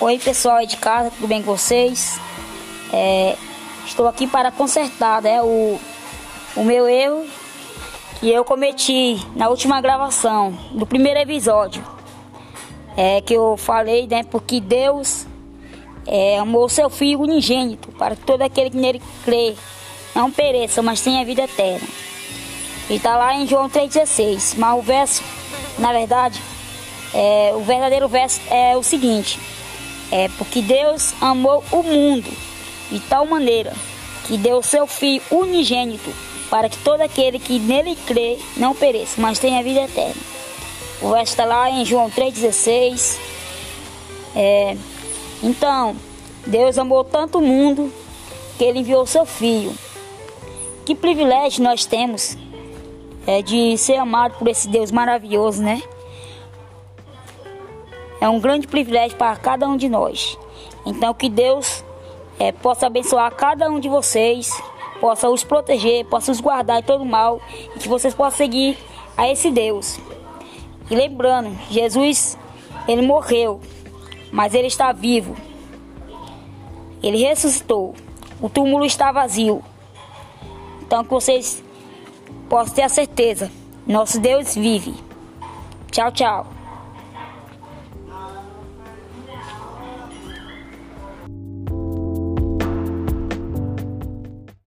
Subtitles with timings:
[0.00, 2.20] Oi pessoal aí de casa, tudo bem com vocês?
[2.92, 3.36] É,
[3.84, 5.76] estou aqui para consertar né, o,
[6.54, 7.26] o meu erro
[8.20, 11.84] que eu cometi na última gravação do primeiro episódio.
[12.96, 15.26] É que eu falei, né, porque Deus
[16.06, 19.56] é, amou seu filho unigênito para que todo aquele que nele crê
[20.14, 21.88] não pereça, mas tenha vida eterna.
[22.88, 24.54] E está lá em João 3,16.
[24.58, 25.24] Mas o verso,
[25.76, 26.40] na verdade,
[27.12, 29.40] é, o verdadeiro verso é o seguinte:
[30.10, 32.30] é porque Deus amou o mundo
[32.90, 33.72] de tal maneira
[34.26, 36.10] que deu seu Filho unigênito
[36.50, 40.20] para que todo aquele que nele crê não pereça, mas tenha vida eterna.
[41.00, 43.18] O verso está lá em João 3,16.
[44.34, 44.76] É,
[45.42, 45.94] então,
[46.46, 47.92] Deus amou tanto o mundo
[48.56, 49.72] que ele enviou seu Filho.
[50.84, 52.36] Que privilégio nós temos
[53.26, 55.82] é, de ser amado por esse Deus maravilhoso, né?
[58.20, 60.38] É um grande privilégio para cada um de nós.
[60.84, 61.84] Então que Deus
[62.38, 64.50] é, possa abençoar cada um de vocês,
[65.00, 67.40] possa os proteger, possa os guardar de todo mal
[67.74, 68.76] e que vocês possam seguir
[69.16, 69.98] a esse Deus.
[70.90, 72.38] E lembrando, Jesus,
[72.86, 73.60] ele morreu,
[74.32, 75.36] mas ele está vivo.
[77.02, 77.94] Ele ressuscitou.
[78.40, 79.62] O túmulo está vazio.
[80.82, 81.62] Então que vocês
[82.48, 83.50] possam ter a certeza,
[83.86, 84.94] nosso Deus vive.
[85.90, 86.57] Tchau, tchau.